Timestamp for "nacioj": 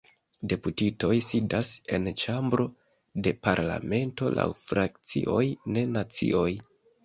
5.97-6.51